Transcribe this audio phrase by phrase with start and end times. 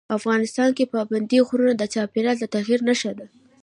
[0.17, 3.25] افغانستان کې پابندي غرونه د چاپېریال د تغیر نښه ده.